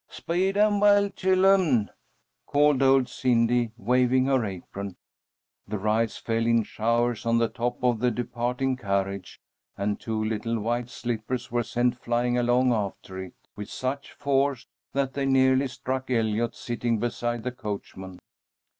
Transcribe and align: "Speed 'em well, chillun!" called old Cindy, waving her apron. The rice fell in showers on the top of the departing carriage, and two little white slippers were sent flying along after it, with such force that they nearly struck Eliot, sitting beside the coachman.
"Speed 0.09 0.57
'em 0.57 0.79
well, 0.79 1.11
chillun!" 1.11 1.91
called 2.47 2.81
old 2.81 3.07
Cindy, 3.07 3.69
waving 3.77 4.25
her 4.25 4.43
apron. 4.43 4.95
The 5.67 5.77
rice 5.77 6.17
fell 6.17 6.47
in 6.47 6.63
showers 6.63 7.23
on 7.23 7.37
the 7.37 7.47
top 7.47 7.83
of 7.83 7.99
the 7.99 8.09
departing 8.09 8.77
carriage, 8.77 9.39
and 9.77 9.99
two 9.99 10.23
little 10.25 10.59
white 10.59 10.89
slippers 10.89 11.51
were 11.51 11.61
sent 11.61 11.99
flying 11.99 12.35
along 12.35 12.73
after 12.73 13.21
it, 13.23 13.35
with 13.55 13.69
such 13.69 14.13
force 14.13 14.65
that 14.93 15.13
they 15.13 15.27
nearly 15.27 15.67
struck 15.67 16.09
Eliot, 16.09 16.55
sitting 16.55 16.97
beside 16.97 17.43
the 17.43 17.51
coachman. 17.51 18.17